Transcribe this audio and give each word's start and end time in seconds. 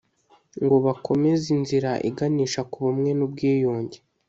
ngo 0.63 0.75
bakomeze 0.85 1.45
inzira 1.57 1.91
iganisha 2.09 2.61
ku 2.71 2.77
bumwe 2.85 3.11
n’ubwiyunge 3.17 3.97